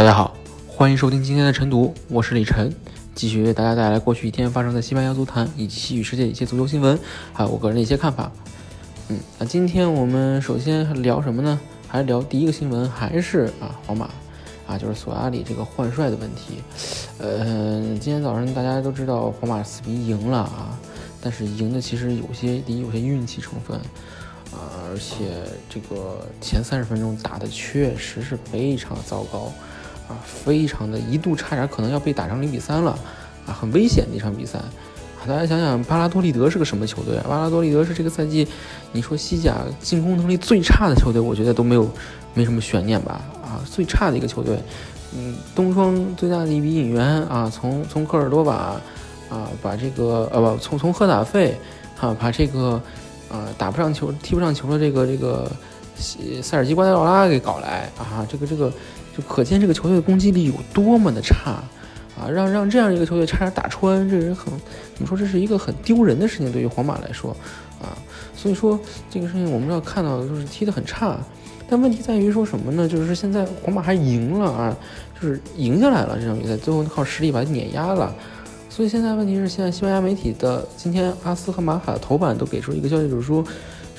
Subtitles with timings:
[0.00, 0.34] 大家好，
[0.66, 2.74] 欢迎收听今天的晨读，我是李晨，
[3.14, 6.98] 继续为大家带来过去一天发生在西班牙足坛以及西语世界一些足球新闻，
[7.34, 8.32] 还有我个人的一些看法。
[9.08, 11.60] 嗯，那今天我们首先聊什么呢？
[11.86, 14.08] 还是聊第一个新闻，还是啊皇马
[14.66, 16.62] 啊，就是索亚里这个换帅的问题。
[17.18, 20.78] 呃，今天早上大家都知道皇马四比一赢了啊，
[21.20, 23.76] 但是赢的其实有些第一有些运气成分。
[24.50, 25.26] 啊，而且
[25.68, 29.52] 这个前三十分钟打的确实是非常糟糕。
[30.10, 32.98] 啊，非常的一度差点可能要被打成零比三了，
[33.46, 34.58] 啊，很危险的一场比赛。
[34.58, 37.16] 啊，大家想想，巴拉多利德是个什么球队？
[37.28, 38.48] 巴拉多利德是这个赛季，
[38.90, 41.88] 你说西甲进攻能力最差的球队，我觉得都没有
[42.34, 43.20] 没什么悬念吧？
[43.40, 44.58] 啊，最差的一个球队。
[45.14, 48.80] 嗯，东窗最大的一笔引援啊，从从科尔多瓦
[49.28, 51.56] 啊，把这个呃不，从从赫塔费
[52.00, 52.82] 啊，把这个
[53.30, 55.48] 啊打不上球、踢不上球的这个这个
[56.42, 58.72] 塞尔吉瓜迪奥拉给搞来啊，这个这个。
[59.16, 61.62] 就可见这个球队的攻击力有多么的差
[62.16, 62.28] 啊！
[62.30, 64.52] 让让这样一个球队差点打穿，这人很
[64.94, 65.16] 怎么说？
[65.16, 67.30] 这是一个很丢人的事情，对于皇马来说
[67.80, 67.96] 啊。
[68.36, 68.78] 所以说
[69.10, 71.18] 这个事情我们要看到的，就是踢得很差。
[71.68, 72.88] 但问题在于说什么呢？
[72.88, 74.76] 就是现在皇马还赢了啊，
[75.20, 78.14] 就是赢下来了这场比赛，最后靠实力把它碾压了。
[78.68, 83.44] 所以现在问题是，现在西班牙媒体的今天阿斯和马卡的头版都给出一个消息，就是说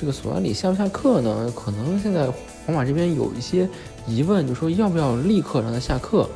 [0.00, 1.52] 这个索亚里下不下课呢？
[1.54, 2.26] 可能现在
[2.66, 3.68] 皇马这边有一些。
[4.06, 6.28] 疑问就说要不要立刻让他下课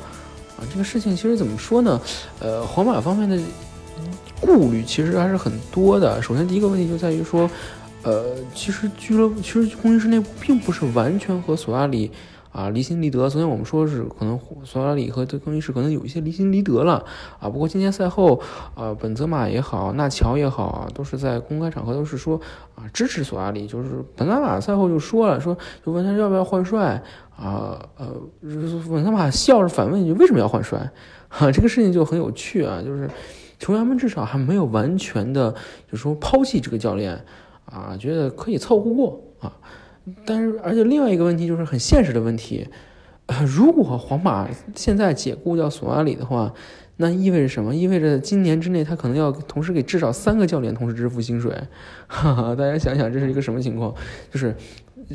[0.58, 0.64] 啊？
[0.72, 2.00] 这个事情其实怎么说呢？
[2.40, 3.38] 呃，皇马方面的
[4.40, 6.20] 顾虑其实还是很多的。
[6.22, 7.50] 首先，第一个问题就在于说，
[8.02, 12.10] 呃，其实俱乐部其实更衣室内部并不是完全和索亚里。
[12.56, 13.28] 啊，离心离德。
[13.28, 17.04] 昨天我们说是可能索拉里和德更衣室可能有一些离心离德了
[17.38, 17.50] 啊。
[17.50, 18.40] 不过今天赛后，
[18.74, 22.40] 呃，本泽马也好，纳乔也好啊，都是在公开场合都是说
[22.74, 23.66] 啊支持索拉里。
[23.66, 27.02] 就是本泽马赛后就说了，说就问他要不要换帅
[27.36, 28.06] 啊，呃，
[28.40, 30.90] 本泽马笑着反问一句为什么要换帅？
[31.28, 33.10] 哈，这个事情就很有趣啊，就是
[33.58, 35.52] 球员们至少还没有完全的
[35.90, 37.22] 就是说抛弃这个教练
[37.66, 39.52] 啊，觉得可以凑合过啊。
[40.24, 42.68] 但是，而且另外一个问题就是很现实的问题，
[43.26, 46.52] 呃，如果皇马现在解雇掉索马里的话，
[46.98, 47.74] 那意味着什么？
[47.74, 51.52] 意味着今年之内他可能要同时给至少三个教练同时支付薪水，
[52.06, 53.92] 哈哈，大家想想这是一个什么情况？
[54.30, 54.54] 就是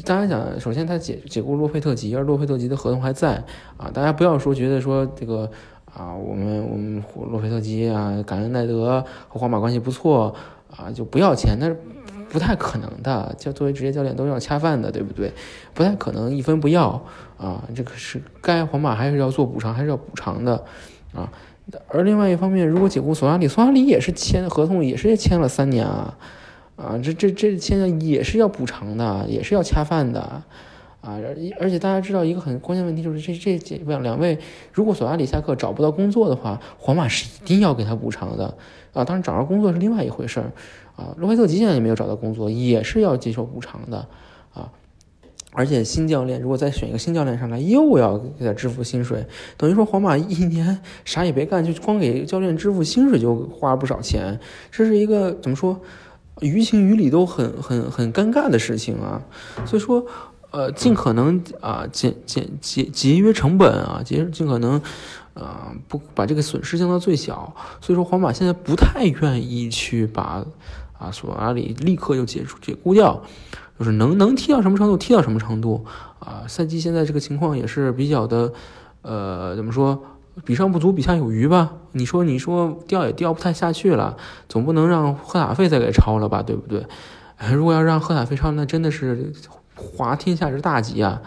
[0.04, 3.44] 大家想，首先他解解雇洛佩特吉，而洛佩特吉的合同还在
[3.78, 5.50] 啊，大家不要说觉得说这个
[5.86, 10.36] 啊，我们我们洛佩特吉啊，感恩戴德和皇马关系不错
[10.70, 11.80] 啊，就不要钱，但是。
[12.32, 15.30] 不太可能的，就作为职业教练都要恰饭的，对不对？
[15.74, 17.04] 不太可能一分不要
[17.38, 17.62] 啊！
[17.76, 20.64] 这个是该皇马还是要做补偿，还是要补偿的
[21.14, 21.30] 啊。
[21.90, 26.18] 而另外一方面，如果解雇索拉里，索拉里也是签合同，也是签了三年啊
[26.78, 26.98] 啊！
[27.04, 30.42] 这这这现在也是要补偿的，也是要恰饭的
[31.02, 31.20] 啊！
[31.20, 34.38] 而而且大家知道一个很关键问题，就是这这这两两位，
[34.72, 38.46] 如果索拉里下课找不到工作的话，皇马是一定要给他补偿的
[38.94, 39.04] 啊！
[39.04, 40.52] 当然找着工作是另外一回事儿。
[40.96, 44.08] 啊，洛佩特吉现在也没有找到工作，也是要接受补偿的，
[44.54, 44.70] 啊，
[45.54, 49.26] 而且新教练如果再选一个新教练上来，又要给他支付薪水，
[49.58, 55.80] 等于说皇马一年 啥也别干，就光给教练支付薪水就花不少钱，这是一个怎么说，
[56.42, 59.24] 于情于理都很很很尴尬的事情啊，
[59.66, 60.06] 所以说，
[60.52, 64.82] 呃，尽可能啊减减节节约成本啊，节尽可能。
[65.34, 70.46] 呃，不把这个损失降到最小，所以说皇马现在不太愿意去把
[71.00, 73.24] 啊索阿里立刻就解除解雇掉，
[73.80, 75.86] 就是能能踢到什么程度踢到什么程度
[76.20, 76.44] 啊。
[76.50, 78.52] 赛季现在这个情况也是比较的，
[79.04, 80.04] 呃，怎么说，
[80.44, 81.76] 比上不足，比下有余吧。
[81.94, 84.18] 你说你说掉也掉不太下去了，
[84.50, 86.86] 总不能让赫塔费再给超了吧，对不对？
[87.54, 89.32] 如果要让赫塔费超，那真的是
[89.92, 91.22] 滑天下之大稽啊。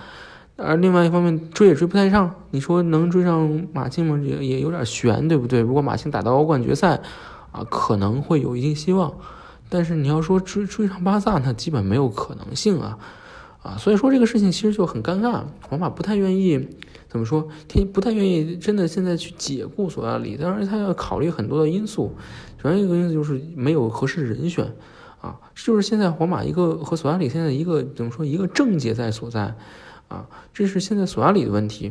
[0.56, 2.32] 而另外一方面，追也追不太上。
[2.50, 4.18] 你说能追上马竞吗？
[4.22, 5.60] 也也有点悬，对不对？
[5.60, 7.00] 如果马竞打到欧冠决赛，
[7.50, 9.12] 啊，可能会有一定希望。
[9.68, 12.98] 但是你要说追追上巴萨，那基本没有可能性啊，
[13.64, 15.42] 啊，所以说这个事情其实就很尴尬。
[15.62, 16.68] 皇马不太愿意
[17.08, 20.36] 怎么说，天不太愿意真的现在去解雇索亚里。
[20.36, 22.14] 当然，他要考虑很多的因素。
[22.62, 24.72] 首先一个因素就是没有合适人选，
[25.24, 29.54] 啊，就是现在皇马一个和索亚里现在一个怎么说一个症结在所在。
[30.08, 31.90] 啊，这是现在索亚里的问题。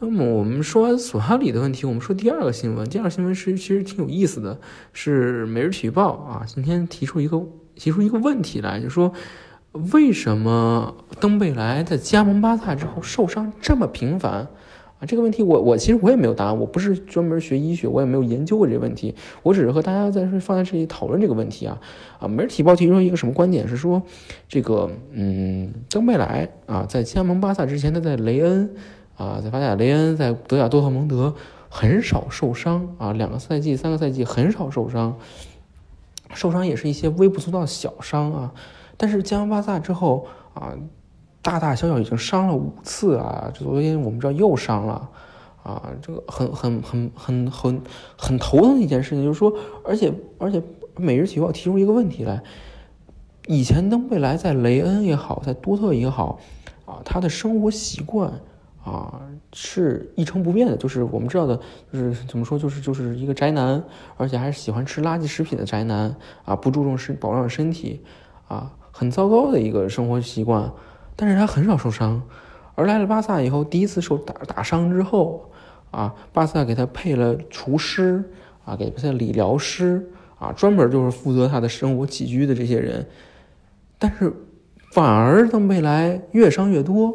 [0.00, 2.86] 那么我们说完索亚里的问题，我们说第二个新闻。
[2.90, 4.58] 第二个新闻是其实挺有意思的，
[4.92, 7.40] 是《每日体育报》啊，今天提出一个
[7.76, 9.12] 提出一个问题来，就说
[9.92, 14.48] 为什么登贝莱在加盟巴萨之后受伤这么频繁？
[15.06, 21.80] 这个问题我我其实我也没有答案，我不是专门学医学，我也没有研究过这个问题，我只是和大家在放在这里讨论这个问题啊
[22.18, 22.24] 啊！
[22.28, 24.02] 《媒体报》提出一个什么观点是说，
[24.48, 28.70] 这个嗯，登贝莱啊，在加盟巴萨之前，他在雷恩。
[29.16, 31.32] 啊，在法甲雷恩，在德甲多特蒙德
[31.68, 35.16] 很少受伤啊，两个赛季、三个赛季很少受伤，
[36.34, 38.52] 受伤也是一些微不足道小伤啊。
[38.96, 40.74] 但是加盟巴萨之后啊，
[41.44, 45.08] 大大小小已经伤了五次啊，这昨天我们知道又伤了
[45.62, 47.82] 啊，这个很很很很很
[48.16, 49.52] 很头疼的一件事情，就是说，
[49.84, 50.62] 而且而且
[50.96, 52.42] 每日体育报提出一个问题来，
[53.46, 56.40] 以前登贝莱在雷恩也好，在多特也好
[56.86, 58.32] 啊，他的生活习惯。
[58.84, 59.18] 啊，
[59.54, 61.58] 是一成不变的，就是我们知道的，
[61.90, 63.82] 就是怎么说，就是就是一个宅男，
[64.18, 66.14] 而且还是喜欢吃垃圾食品的宅男
[66.44, 68.02] 啊，不注重身保养身体
[68.46, 70.70] 啊，很糟糕的一个生活习惯。
[71.16, 72.22] 但是他很少受伤，
[72.74, 75.50] 而来了巴萨以后，第一次受打打伤之后
[75.90, 78.24] 啊，巴萨给他配了厨师
[78.64, 83.06] 啊，给他理疗师啊，专门就是负责他的生活起居的这些人，
[83.98, 84.32] 但是
[84.92, 87.14] 反而登贝莱越伤越多。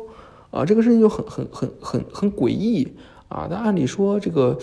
[0.51, 2.95] 啊，这个事情就很很很很很诡异
[3.27, 3.47] 啊！
[3.47, 4.57] 但按理说，这个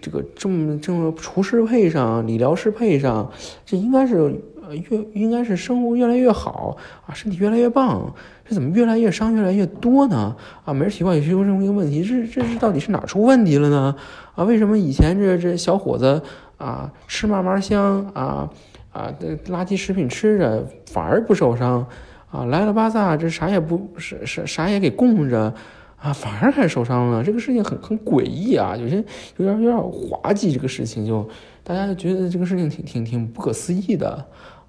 [0.00, 3.28] 这个这么这么厨师配上，理疗师配上，
[3.66, 4.40] 这应该是
[4.76, 6.76] 越应该是生活越来越好
[7.06, 8.12] 啊，身体越来越棒，
[8.44, 10.34] 这怎么越来越伤越来越多呢？
[10.64, 13.94] 啊，每日体育也提出这么一个问题，这这是到底是哪出问题了呢？
[14.34, 16.22] 啊，为什么以前这这小伙子
[16.56, 18.48] 啊吃嘛嘛香啊
[18.92, 21.86] 啊这垃圾食品吃着反而不受伤？
[22.30, 25.52] 啊，来了巴萨，这啥也不是，是啥也给供着，
[25.98, 27.22] 啊，反而还受伤了。
[27.22, 28.96] 这个事情很很诡异啊，有些
[29.36, 30.50] 有点有点滑稽。
[30.50, 31.28] 这个事情就
[31.62, 34.24] 大家就觉得这个事情挺挺挺不可思议的，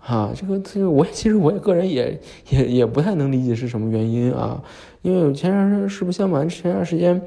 [0.05, 2.19] 啊，这个这个我其实我也个人也
[2.49, 4.61] 也也不太能理解是什么原因啊，
[5.01, 7.21] 因为前段时间实不相瞒，前段时间。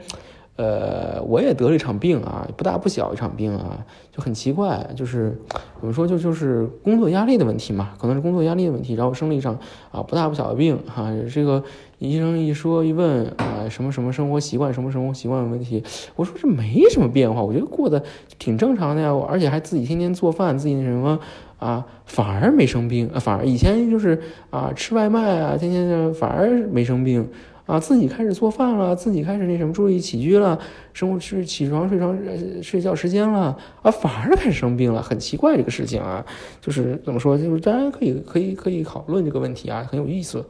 [0.59, 5.39] 呃，我也得了一场病啊，不大不小一场病啊，就很奇怪，就是
[5.79, 9.59] 怎么说，就就是工作压力的问题嘛，可能是工作压力的问题，然后生了一场
[9.93, 11.13] 啊不大不小的病哈。
[11.31, 11.63] 这个
[11.99, 15.85] 医生一说一问啊，什么什么生活习惯，什么生活习惯的问题，
[16.15, 18.03] 我说这没什么变化，我觉得过得
[18.39, 21.19] 挺正常的呀，而且还自己天天做饭，自己那什么
[21.59, 24.21] 啊，反而没生病啊，反而以前就是
[24.51, 27.29] 啊吃外卖啊，天天的反而没生病。
[27.67, 30.57] 啊，自己开始做饭了，自己开始那什么注意起居了，
[30.93, 32.17] 生活是起床睡床
[32.63, 36.25] 睡觉时间了啊，反而开始生病了，很奇怪这个事情啊，
[36.61, 40.47] 就是怎么说，就是大家可以可以可以讨论这个问题啊，很有意思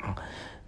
[0.00, 0.14] 啊。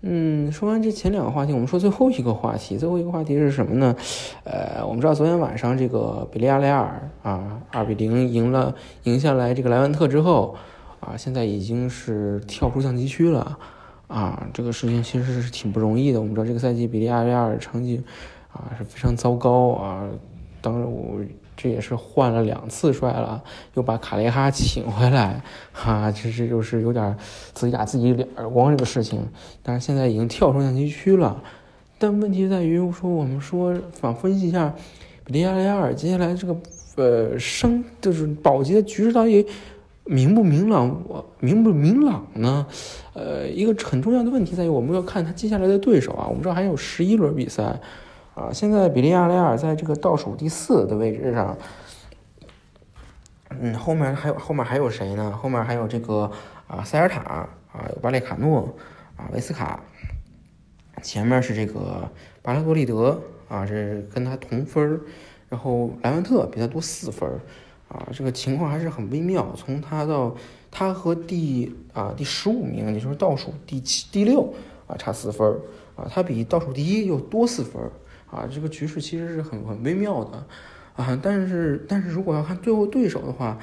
[0.07, 3.97] 嗯，说完这前两个话题，我们说最后一个话题，最后一个话题是什么呢？
[4.45, 8.75] 呃，我们知道昨天晚上这个比利亚雷尔啊，二比零赢了
[9.05, 10.55] 赢下来这个莱万特之后
[11.01, 13.59] 啊，现在已经是跳出降级区了。
[14.07, 16.21] 啊，这个事情其实是挺不容易的。
[16.21, 18.03] 我们知道这个赛季比利亚雷尔成绩
[18.53, 20.07] 啊是非常糟糕啊，
[20.61, 21.19] 当然我
[21.57, 23.43] 这也是换了两次帅了，
[23.75, 25.43] 又把卡雷哈请回来，
[25.73, 27.17] 哈，这这就是有点
[27.53, 29.21] 自己打自己脸耳光这个事情。
[29.63, 31.43] 但是现在已经跳出降级区了，
[31.99, 34.75] 但问题在于说我们说反分析一下
[35.25, 36.57] 比利亚雷亚尔接下来这个
[36.97, 39.47] 呃升就是保级的局势到底。
[40.07, 41.03] 明不明朗？
[41.09, 42.67] 我明不明朗呢？
[43.15, 46.27] 呃，一个很重要的问题在于，我们要看他接下来的对手啊。
[46.29, 47.81] 我们知道还有十一轮比赛
[48.35, 48.53] 啊。
[48.53, 51.57] 现在比利亚雷尔在这个倒数第四的位置上，
[53.51, 55.31] 嗯，后面还有后面还有谁呢？
[55.31, 56.31] 后面还有这个
[56.67, 57.49] 啊，塞尔塔啊，
[57.95, 58.75] 有巴列卡诺
[59.17, 59.81] 啊，维斯卡，
[61.03, 62.11] 前面是这个
[62.43, 65.01] 巴拉多利德啊，这跟他同分
[65.49, 67.29] 然后莱万特比他多四分
[67.89, 69.55] 啊，这个情况还是很微妙。
[69.57, 70.35] 从他到
[70.71, 74.53] 他和第啊第十五名，也就是倒数第七、第六
[74.89, 75.49] 啊，差四分
[75.95, 77.81] 啊，他比倒数第一又多四分
[78.35, 78.49] 啊。
[78.51, 80.47] 这个局势其实是很很微妙的
[80.97, 81.19] 啊。
[81.23, 83.59] 但是但是如果要看最后对手的话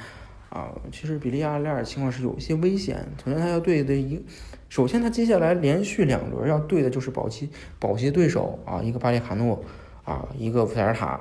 [0.48, 3.06] 啊，其实比利亚雷尔情况是有一些危险。
[3.24, 4.24] 首先他要对的一，
[4.68, 9.62] 首先他接下来连续两轮要对的就是保级保级对手啊，一个巴列卡诺
[10.04, 11.20] 啊，一个塞尔塔。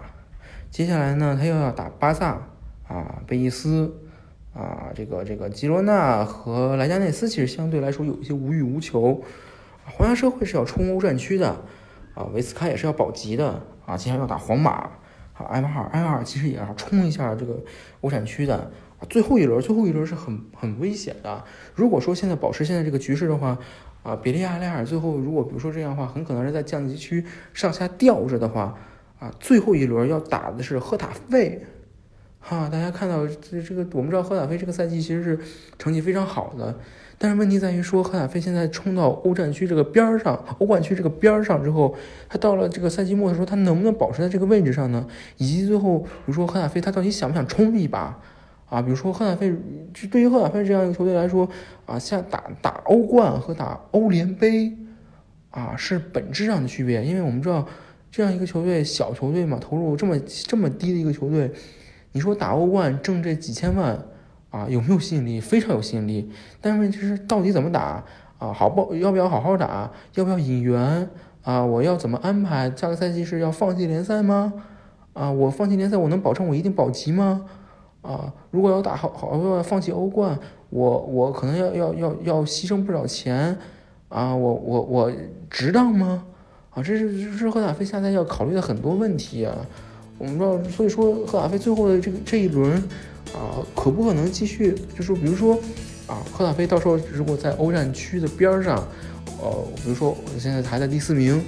[0.69, 2.47] 接下来呢，他又要打巴萨。
[2.87, 3.89] 啊，贝伊斯，
[4.53, 9.23] 啊，这个这个吉罗纳和莱加内斯其实相对来说有一些无欲无求。
[9.85, 11.63] 皇家社会是要冲欧战区的，
[12.13, 14.71] 啊，维斯卡也是要保级的，啊，接下来要打皇马，
[15.33, 17.57] 啊，埃马尔，埃马尔其实也要冲一下这个
[18.01, 18.71] 欧战区的，
[19.09, 21.43] 最后一轮，最后一轮是很很危险的。
[21.73, 23.57] 如果说现在保持现在这个局势的话，
[24.03, 28.77] 啊，比利亚雷尔最后如果比如说这样的话，很可能是在降级区上下吊着的话，
[29.19, 31.63] 啊，最后一轮要打的是赫塔费，
[32.39, 35.39] 哈，大家看到这这个，我们知道赫塔费这个赛季其实是
[35.77, 36.79] 成绩非常好的，
[37.23, 41.95] 但是问题在于说赫塔费现在冲到欧战区这个边儿上，欧冠区这个边儿上之后，
[42.27, 45.05] 他到了这个赛季末的时候，他能不能保持在这个位置上呢？
[45.37, 48.19] 以及最后，比如说赫塔费他到底想不想冲一把？
[48.65, 49.53] 啊，比如说赫塔费，
[49.93, 51.47] 就对于赫塔费这样一个球队来说，
[51.85, 54.75] 啊，像打打欧冠和打欧联杯，
[55.51, 57.05] 啊，是本质上的区别。
[57.05, 57.67] 因为我们知道，
[58.09, 61.51] 这样一个球队，小球队嘛，投入这么这么低的一个球队，
[62.13, 64.01] 你说打欧冠挣这几千万，
[64.51, 65.39] 啊，有没有吸引力？
[65.39, 66.29] 非常有吸引力。
[66.61, 68.03] 但问题是，到底怎么打？
[68.37, 69.89] 啊，好不要不要好好打？
[70.13, 71.09] 要不要引援？
[71.43, 72.71] 啊，我要怎么安排？
[72.75, 74.53] 下个赛季是要放弃联赛吗？
[75.13, 77.45] 啊，我放弃联赛，我能保证我一定保级吗？
[78.01, 80.37] 啊，如果要打好好要放弃欧冠，
[80.69, 83.57] 我我可能要要要要牺牲不少钱，
[84.09, 85.11] 啊，我我我
[85.49, 86.25] 值当吗？
[86.71, 89.55] 啊，这是这是赫塔菲现在要考虑的很多问题啊。
[90.17, 92.81] 我们知道，所以说赫塔菲最后的这个这一轮，
[93.33, 94.75] 啊，可不可能继续？
[94.97, 95.55] 就是比如说，
[96.07, 98.77] 啊，科塔菲到时候如果在欧战区的边儿上，
[99.41, 99.51] 呃，
[99.83, 101.43] 比如说我现在排在第四名，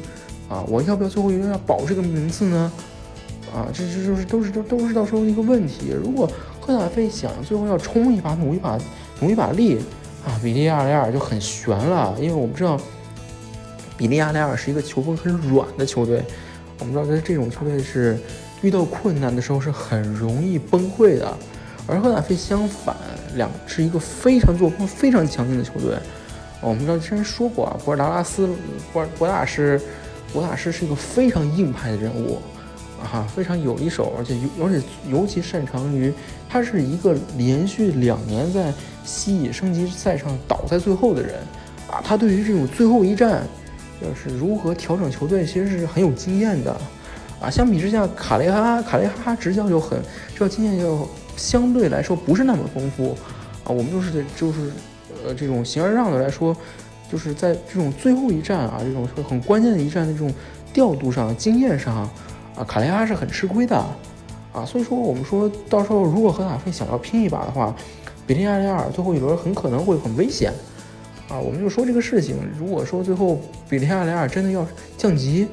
[0.50, 2.72] 啊，我要不要最后一轮要保这个名次呢？
[3.54, 5.92] 啊，这这就是都是都都是到时候一个问题。
[5.92, 6.28] 如果
[6.60, 8.80] 科塔费想最后要冲一把，努一把，
[9.20, 9.78] 努一把力
[10.26, 12.16] 啊，比利亚雷尔就很悬了。
[12.20, 12.80] 因为我们知道，
[13.96, 16.24] 比利亚雷尔是一个球风很软的球队。
[16.80, 18.18] 我们知道，在这种球队是
[18.64, 21.38] 遇到困难的时候是很容易崩溃的。
[21.88, 22.96] 而赫塔菲相反，
[23.36, 25.96] 两是一个非常作风非常强劲的球队。
[26.62, 28.48] 我们知道之前说过啊，博尔达拉斯
[28.92, 29.82] 博尔博大师
[30.32, 32.40] 博大师是一个非常硬派的人物。
[33.12, 36.14] 啊，非常有一手，而且尤而且尤其擅长于，
[36.48, 38.74] 他是一个连续两年在
[39.04, 41.36] 西乙升级赛上倒在最后的人，
[41.92, 43.44] 啊，他对于这种最后一战，
[44.00, 46.74] 就是如何调整球队，其实是很有经验的，
[47.42, 50.02] 啊，相比之下，卡雷哈卡雷哈哈执教就很，
[50.34, 53.16] 这经验就相对来说不是那么丰富，
[53.64, 54.72] 啊，我们就是就是
[55.26, 56.56] 呃这种形而上的来说，
[57.12, 60.34] 就是在这种最后一战啊，这种很关键的一战的这种
[60.74, 62.10] 调度上、经验上。
[62.56, 63.76] 啊，卡雷拉是很吃亏的，
[64.54, 67.76] 啊，所以说我们说到时候如果和塔费想要拼一把的话，
[68.28, 70.54] 比利亚雷尔最后一轮很可能会很危险，
[71.28, 74.64] 啊，我们就说这个事情，如果说最后比利亚雷尔真的要
[74.96, 75.48] 降级，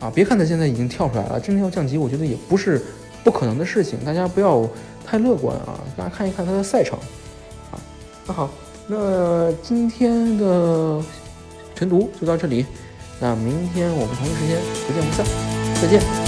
[0.00, 2.82] 啊，别看他现在已经跳出来了，真的要降级，我觉得也不是
[3.22, 4.68] 不可能的事情，大家不要
[5.10, 6.96] 太乐观啊，大家看一看他的赛程，
[7.72, 7.74] 啊，
[8.28, 8.48] 那好，
[8.86, 11.02] 那今天的
[11.74, 12.64] 晨读就到这里，
[13.18, 15.26] 那明天我们同一时间不见不散，
[15.82, 16.19] 再见。